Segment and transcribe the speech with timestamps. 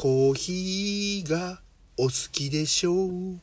[0.00, 1.60] コーヒーが
[1.98, 3.38] お好きでしょう。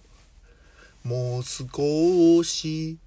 [1.08, 2.98] もう少し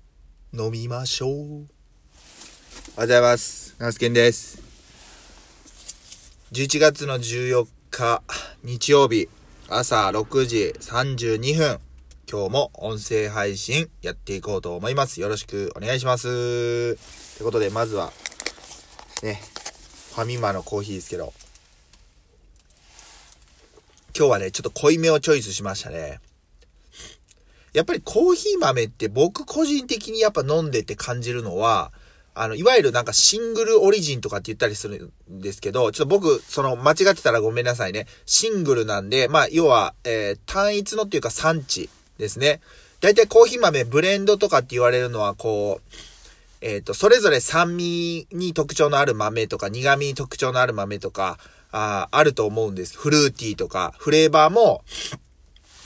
[0.53, 1.30] 飲みましょう。
[1.30, 3.74] おはようございます。
[3.80, 4.62] ナスケンです。
[6.52, 8.22] 11月の14日
[8.63, 9.28] 日曜日
[9.69, 11.80] 朝6時32分。
[12.30, 15.21] 今日も音声配信やっていこうと思います。
[15.21, 16.28] よろしくお願いします。
[16.28, 16.95] とい
[17.41, 18.12] うことでまずは
[19.24, 19.41] ね
[20.14, 21.32] ファミマのコーヒーですけど
[24.16, 26.20] 今日はね、ちょっと濃いめをチョイスしましたね。
[27.73, 31.92] やっぱりコーヒー豆って僕個人的にやっぱ飲んでて感じるのは、
[32.34, 38.06] あの、いわゆるなんかシングルオリジンとかって言ったりするんですけど、ちょっと僕、その間違ってたらごめんなさいね。
[38.27, 42.60] シングルなんで、まあ、要は、えー、単一のっていうか産地ですね。
[43.01, 45.96] だいたいコーヒー豆ブレンドとかって言われるのは、こう、
[46.60, 51.38] えっ、ー、と、それぞれ酸味に特徴のある豆とか、苦味に特徴のある豆とか、
[51.73, 52.97] ああると思うんです。
[52.97, 54.84] フルーティーとか、フレーバーも、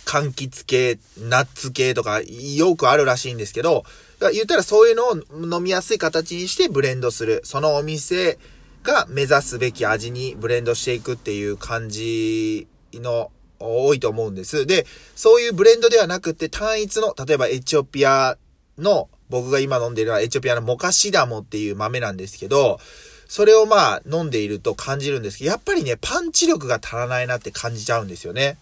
[0.05, 3.85] 柑橘系、ナッツ系とか、よくあるらしいんですけど、
[4.32, 7.43] 言ったらそういうのを飲みやすい形にしてブレンドする。
[7.45, 8.38] そのお店
[8.82, 14.66] が目指すべき味にブレンドしていくっていう感じの多いと思うんです。
[14.66, 18.37] で、そういうブレンドではなくて単一の、例えばエチオピア
[18.79, 22.79] の、僕が今飲んでるのはエチオピアのモカシダモっていう豆なんですけど、
[23.28, 28.56] それをまあ飲んでいると感じるんですけど、やっぱりね、パンチ力が足らないなって感じちゃうんですよね。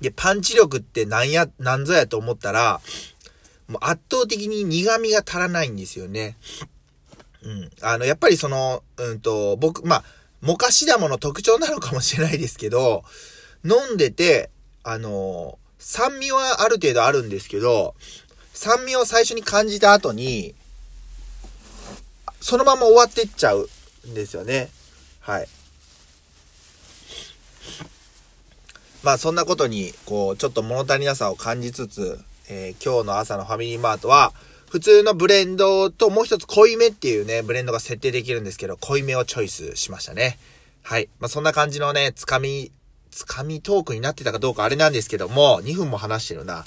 [0.00, 2.80] で、パンチ力って何や、何ぞやと思ったら、
[3.68, 6.36] もう圧倒的に苦味が足らないんですよね。
[7.42, 7.70] うん。
[7.80, 10.04] あの、やっぱりその、うんと、僕、まあ、
[10.40, 13.04] モカシダモの特徴なのかもしれないですけど、
[13.64, 14.50] 飲んでて、
[14.84, 17.94] あの、酸味はある程度あるんですけど、
[18.52, 20.54] 酸味を最初に感じた後に、
[22.40, 23.68] そのまま終わってっちゃう
[24.08, 24.68] んですよね。
[25.20, 25.48] はい。
[29.02, 34.32] まあそんなことに、こう、ちょっと物足りなさを感じつつ、えー、今日の朝のファミリーマートは、
[34.68, 40.38] 普通のブレンドともう一つ濃いめっていうね、ブレンドが設定できるんですけど、濃いめをチョイスしましたね。
[40.82, 41.08] はい。
[41.20, 42.72] まあそんな感じのね、つかみ、
[43.10, 46.64] つかみトークになってたかどうかあれなんですけども、2分も話してるな。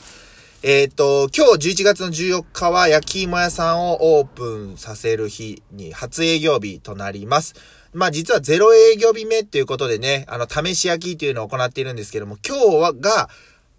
[0.62, 7.56] えっ、ー、と、今日11月の14日は焼き芋屋さんをオープンさせる日に初営業日となります。
[7.94, 13.30] まあ実はゼロ営業日目っていうことでね、あの、試し焼きっていうのを行っているんですけども、今日はが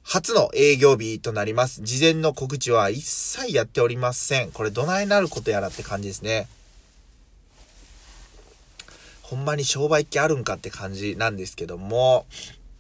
[0.05, 1.83] 初の営業日となります。
[1.83, 4.51] 事前の告知は一切やっておりません。
[4.51, 6.49] これどないなることやらって感じですね。
[9.21, 12.25] ほんまに商売っ気あるんかって感じなんですけども、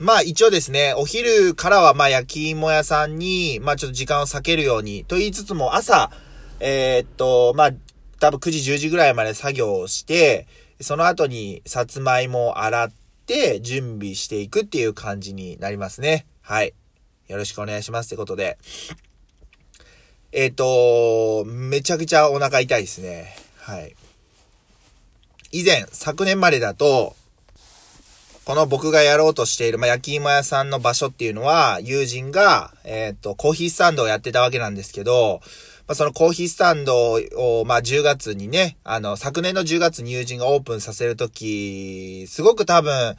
[0.01, 6.11] まあ一応ですね、お昼からはまあ焼き芋屋さんに、まあちょっと時間を避けるように、と言いつつも朝、
[6.59, 7.71] えー、っと、まあ
[8.19, 10.47] 多分9時10時ぐらいまで作業をして、
[10.81, 12.93] その後にさつまいもを洗っ
[13.27, 16.25] て準備していくっていう感じになりますね。
[16.41, 16.73] はい。
[17.29, 18.57] よろしくお願いしますってことで。
[20.33, 23.37] えっ、と、めちゃくちゃお腹痛いですね。
[23.59, 23.95] はい。
[25.53, 27.17] 以前、昨年までだと、
[28.45, 35.41] この僕がやろうとしている、まあ、焼き芋屋さんの場所っていうのは、友人が、えっ、と、コーヒースタンドをやってたわけなんですけど、
[35.87, 43.17] まあ、そのコーヒースタンドを、まあ、10月にね、あの、昨年の10月に友人がオープンさせるとき、すごく多分、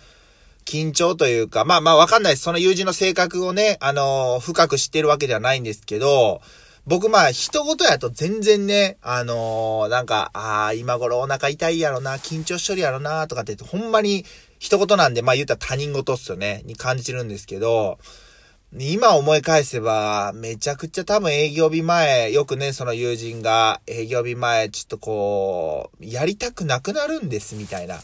[0.65, 2.43] 緊張というか、まあまあわかんないです。
[2.43, 6.41] その友人の性格をね、あの、深く知ってるわけではないんですけど、
[6.87, 14.25] 僕まあ、人事やと全然ね、あのー、なんか、ああ、今頃お腹痛いやろな、緊張しとるやろな、とかってほんまに
[14.57, 17.99] 一言なんで、まあ言ったら他人事っすよね、に感じるんですけど、
[18.73, 27.99] 今思い返せば、めちゃくちゃ多分営業日前、よくね、その友人が営業日前、ちょっとこう、やりたくなくなるんです、みたいな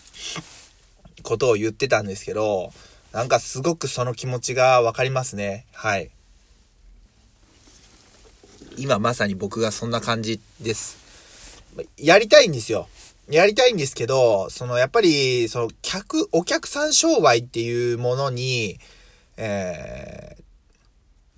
[1.23, 2.71] ことを言ってたんですけど、
[3.11, 5.65] なんかすごくその気持ちがわかりますね。
[5.73, 6.11] はい。
[8.77, 10.97] 今まさに僕がそんな感じです。
[11.97, 12.87] やりたいんですよ。
[13.29, 18.79] やりたいんですけど、そのやっぱり、その客、お客さん商売っていうものに、
[19.35, 20.43] えー、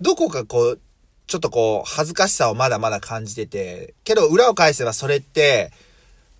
[0.00, 0.80] どこかこう、
[1.26, 5.72] ちょっとこう、恥ずかしさをまだまだ感じてて、けど裏を返せばそれって、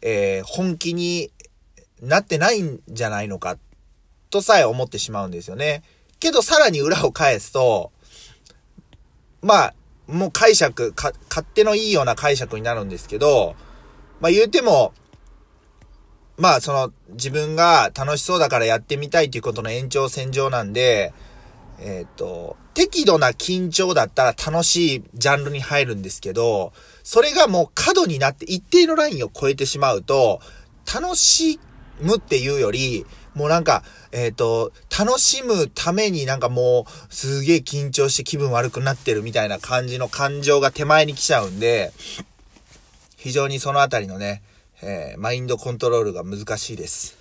[0.02, 1.30] えー、本気に
[2.00, 3.58] なってないんじゃないのか、
[4.30, 5.82] とさえ思ってしまうんですよね。
[6.20, 7.90] けどさらに裏を返すと、
[9.42, 9.74] まあ、
[10.10, 13.54] もう解釈、か、勝手のいいような解釈になるんですけど、
[14.20, 14.92] まあ言うても、
[16.36, 21.12] まあその自分が楽しそうだからやってみたいということの延長線上なんで、
[21.78, 26.72] えっ、ー、と、適度な緊張だったら楽しいジャンルに入るんですけど、
[27.02, 30.40] それがもう過度になって一定のラインを超えてしまうと、
[30.92, 31.60] 楽し
[32.00, 33.82] むっていうより、もうなんか、
[34.12, 41.92] えっ、ー、と、楽しむためになんかもう、すげえ緊張して気分悪くなってるみたいな感じの感情が手前に来ちゃうんで、
[43.16, 44.42] 非常にそのあたりのね、
[44.82, 47.18] えー、マインドコントロールが難しいです。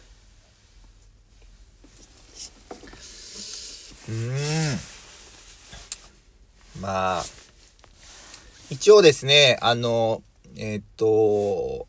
[4.08, 4.80] うーん。
[6.82, 7.24] まあ、
[8.70, 10.24] 一応ですね、あの、
[10.56, 11.89] えー、っと、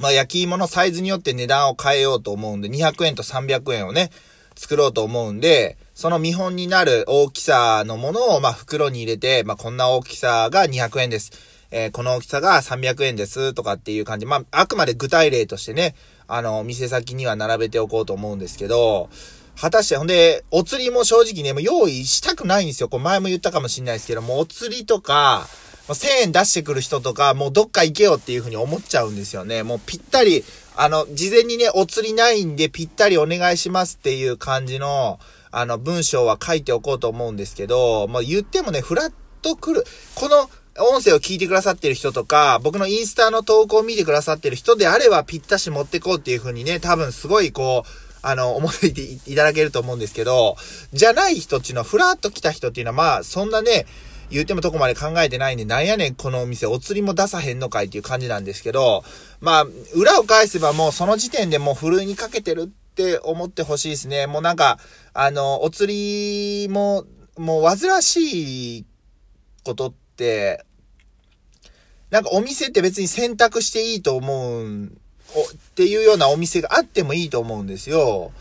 [0.00, 4.10] まあ、焼き芋のサイズによって値段を変えようと思うんで、200円と300円をね、
[4.56, 11.32] 作ろうと思うんで、その見本になる大きさのものを、まあ、袋に入れて、まあ、こんな大きさが200円です。
[11.70, 14.26] えー、この大きさが300円ですとかっていう感じ。
[14.26, 15.94] まあ、あくまで具体例としてね、
[16.26, 19.08] あの、店先には並べておこうと思うんですけど、
[19.60, 22.88] 果たして、ほんで、お釣りも正直ね、もう用意したくないんですよ。
[22.88, 25.46] これ前も言ったかもしんないですけども、お釣りとか、
[25.88, 29.62] 1000円出してくる人とか、もうどっか行けよっていう風に思っちゃうんですよね。
[29.62, 30.44] もうぴったり、
[30.76, 35.20] あの、事前にね、お釣りないんでぴったりお願いしますっていう感じの、
[35.50, 39.84] あの、文章は書いておこうと思うんですけど、もう言ってもね、フラッと来る。
[40.14, 47.90] この、音声を聞いてくださってる人とか、僕のインスタの投稿を見てくださってる人であればぴったし持ってこうっていう風にね、多分すごいこう、
[48.22, 50.56] あの、思っていただけると思うんですけど、
[50.92, 53.86] じゃない人っていうのは、ふらっと来た人っていうのは、まあ、そんなね、
[54.34, 59.04] 言うてもとこまで考えてないんで、なんやねん、このお店、お釣りも出さへんのかいっていう感じなんですけど、
[59.40, 64.26] まあ、裏を返せばもうその時点でもうふるいにかけてるって思ってほしいですね。
[64.26, 64.80] もうなんか、
[65.12, 67.04] あの、お釣りも、
[67.36, 68.84] もう煩わしい
[69.62, 70.64] ことって、
[72.10, 78.32] なんかお店って別に選択していいと思うんっていうようなお店があってもいいと思うんですよ。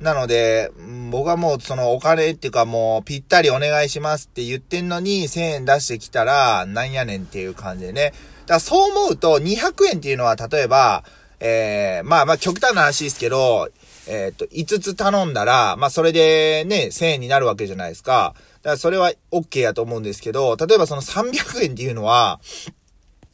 [0.00, 0.70] なので、
[1.10, 8.12] 僕はもうそのお金っていうかもうぴったりお願いしますって言ってんのに1000円出してきたらなんやねんっていう感じでね。
[8.42, 11.02] だからそう思うと200円っていうのは例えば、
[11.40, 13.70] えー、まあまあ極端な話ですけど、
[14.08, 18.34] えっ、と、5つ頼んだら、まあそれでね、1000円になるわけじゃないですか。
[18.62, 22.40] だからそれは OK やと思うんですけど、例えばその300円っていうのは、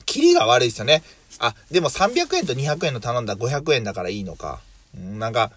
[0.06, 1.02] キリが悪いですよね。
[1.38, 4.60] あ、でも300円と200円の頼んだ500円だからいいのか。
[4.94, 5.52] なんか、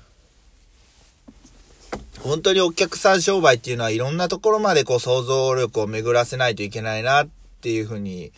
[2.25, 7.29] 本当にお客さん商売っていうのはいろんなところまでこう想像力を巡らせないといけないなっ
[7.61, 8.31] ていうふうに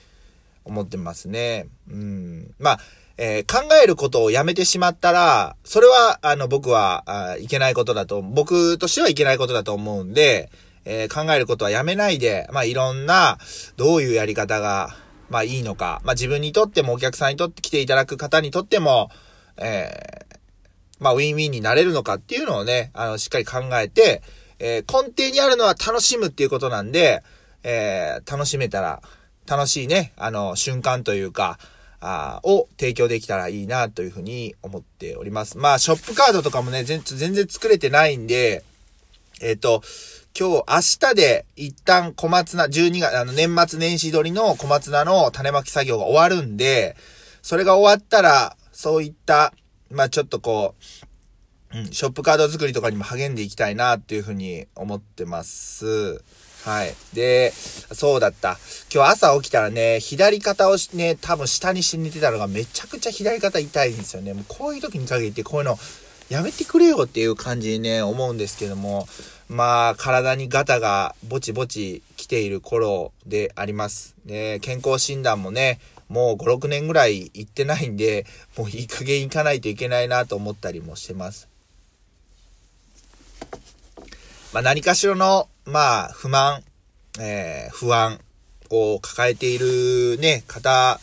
[0.66, 1.68] 思ってますね。
[1.90, 2.54] うん。
[2.60, 2.80] まあ、
[3.18, 10.52] えー、考えることをやめてしまったら、それは、あの、僕は、あいけないことだと、僕としてはいけないことだと思うんで、
[10.86, 13.38] えー、考えることはやめないで、まあ、いろんな、
[13.78, 14.96] どういうやり方が、
[15.30, 19.10] まあいいのか、まあ自分にとってもお客さんにとって来ていただく方にとっても、
[19.58, 20.37] えー、
[21.00, 24.22] まあウィンウィンになれるのかっていうのをね、あの、しっかり考えて、
[24.60, 27.24] えー、根底にあるのは楽しむっていうことなんで、
[27.64, 29.02] えー、楽しめたら、
[29.48, 31.60] 楽しいね、あの、瞬間というか、
[32.00, 35.58] あを提供できたらいいなというふうに思っております。
[35.58, 38.64] まあ、ショップカードとかもね、全然作れてないんで、
[39.42, 39.82] えっ、ー、と、
[40.40, 46.96] 今日、明日で一旦小松菜、12月、あの、年末年始撮りの小松菜の種まき作業が終わるんで、
[47.42, 49.54] それが終わったら、そういった、
[49.92, 50.76] まあちょっとこ
[51.74, 56.24] う、うん、ショップカード作りとかにも励んでいきたいなっていうふうに思ってます。
[56.64, 56.94] はい。
[57.14, 58.58] で、そうだった。
[58.94, 64.34] 今日朝起きたらね、左肩をね、多分下にして寝てたのがめちゃくちゃ左肩痛いんですよね。
[64.34, 65.78] もうこういう時に限ってこういうの
[66.30, 69.08] やめてくれよっていう感じにね、思うんですけども、
[69.48, 74.16] まあ、体にガタがぼちぼちている頃であります。
[74.26, 75.80] で、健康診断もね、
[76.10, 78.26] もう5、6年ぐらい行ってないんで、
[78.58, 81.48] もういい加減行かないといけないなと思ったりもしてます。
[84.54, 86.64] まあ、何かしらの、まあ、不満、
[87.20, 88.20] えー、不安
[88.70, 91.00] を抱えているね、方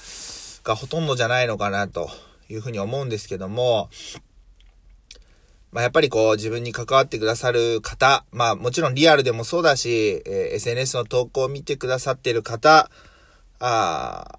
[0.62, 2.10] がほとんどじゃないのかなと
[2.48, 3.90] いうふうに思うんですけども、
[5.74, 12.88] まあ、やっぱりこう自分に関わってくださる方、まあもちろんリアルでもそうだし、えー、SNS の投稿を見てくださってる方、
[13.58, 14.38] あ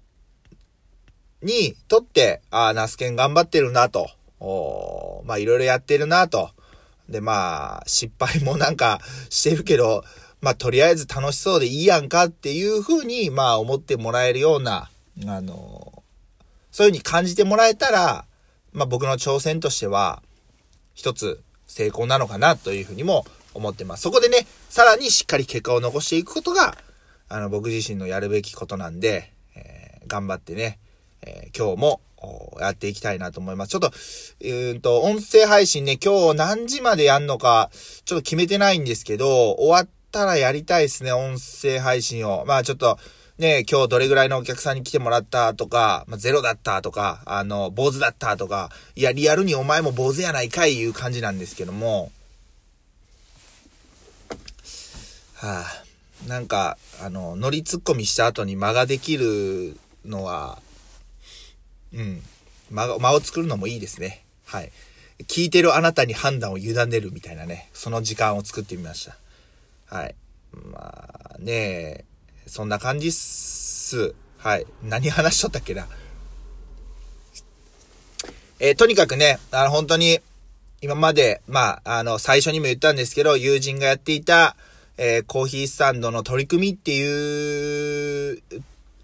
[1.42, 4.08] にとって、ああ、ナスケン頑張ってるなと、
[4.40, 6.52] おまあいろいろやってるなと。
[7.06, 10.04] で、まあ失敗もなんか してるけど、
[10.40, 14.88] まあとりあえず楽しそうでいいやんかっていうふうに、まあ思ってもらえるような、
[15.26, 16.02] あの、
[16.72, 18.24] そういうふうに感じてもらえたら、
[18.72, 20.22] まあ僕の挑戦としては、
[20.96, 23.24] 一つ成功なのかなというふうにも
[23.54, 24.02] 思ってます。
[24.02, 26.76] そこでね、さらにしっかり結果を残していくことが、
[27.28, 30.78] あの、僕自身のやるべきことなんで、えー、頑張ってね、
[31.22, 32.00] えー、今日も
[32.60, 33.70] やっていきたいなと思います。
[33.70, 33.92] ちょっと、
[34.40, 37.70] うんと、音声配信ね、今日何時までやんのか、
[38.04, 42.44] ちょっと決めてないんですけど、終わったらやりたいですね、音声配信を。
[42.46, 42.98] まあちょっと、
[43.38, 52.10] ね、今日どれぐらいのお客さんに来てもらったとか、まあ、ゼロだったとか、あの、坊主だったとか、いや、リアルにお前も坊主やないかいいう感じなんですけども、
[55.34, 59.76] はあ、なんか、あの、乗りツッコミした後に間ができる
[60.06, 60.58] のは、
[61.92, 62.22] うん、
[62.70, 64.24] 間間を作るのもいいですね。
[64.46, 64.72] はい。
[65.24, 69.94] 聞いてるあなたに判断を委ねるみたいなね、その時間を作ってみました。
[69.94, 70.14] はい。
[70.72, 72.06] まあ、ね
[72.46, 74.14] そんな感じっす。
[74.38, 74.66] はい。
[74.82, 75.86] 何話しとったっけな？
[78.58, 80.20] えー、とにかくね、あの、本当に、
[80.80, 84.56] 今まで、まあ、あの、最初にも言ったんですけど、友人がやっていた、
[84.96, 88.42] えー、コーヒースタンドの取り組みっていう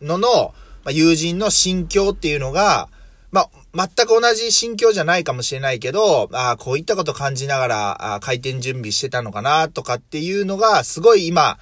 [0.00, 2.88] のの、まあ、友人の心境っていうのが、
[3.30, 11.58] まあ、全く同じ心境じゃないかもしれないけど、ああ、こういったこと感じながら、あ開店準備してたのかな、とかっていうのが、すごい今、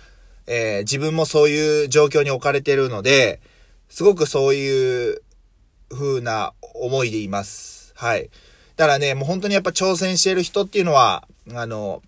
[0.52, 3.40] えー、自分もそういう状況に置かれてるので、
[3.88, 5.23] すごくそういう
[5.88, 7.92] 風な思いでいます。
[7.95, 8.30] はい。
[8.75, 12.02] だからね、もう本当にやっぱ挑戦してる人っていうのは、あの、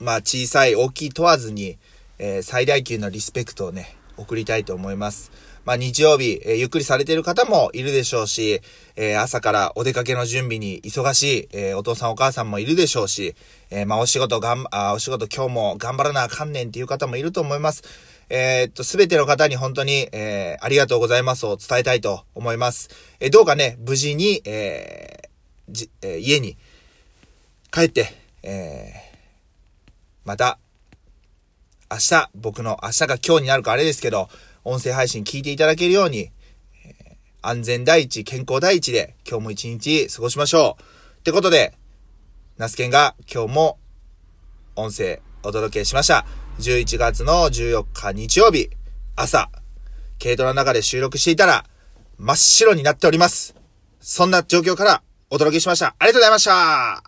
[0.00, 1.78] まあ小さい大きい問わずに、
[2.18, 5.30] えー、最大級のリスペクトをね、送りたいと思います。
[5.64, 8.60] まあ日曜日、えー、ゆっくりされている方もいるでしょうし、
[8.96, 13.34] えー、朝からお出かけの準備に忙しい、えー、お父さんお母さんもいるでしょうし、
[13.70, 17.82] え、まあお仕事がん、あ、お仕事今日も頑張らなあかんねんっていう方もいると思います。
[18.28, 22.90] え、っと、すべての方に本当に、え、ありがとうございますを伝えたいと思います。
[23.20, 26.56] え、どうかね、無事に、えー、じ、え、家に
[27.70, 28.92] 帰って、え、
[30.24, 30.58] また、
[31.90, 34.28] 明日、僕の明日が今日になるかあれですけど、
[34.64, 36.30] 音声配信聞いていただけるように、
[37.42, 40.82] 安全第一、健康第一で今日も一日過ごしましょう。
[41.20, 41.74] ってことで、
[42.56, 43.78] ナスケンが今日も
[44.76, 46.24] 音声お届けしました。
[46.60, 48.70] 11月の14日日曜日、
[49.16, 49.50] 朝、
[50.22, 51.64] 軽トラの中で収録していたら、
[52.16, 53.54] 真っ白になっております。
[54.00, 55.94] そんな状況からお届けしました。
[55.98, 57.02] ありがとうございました